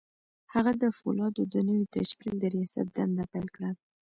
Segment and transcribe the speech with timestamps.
[0.53, 3.69] هغه د پولادو د نوي تشکیل د رياست دنده پیل کړه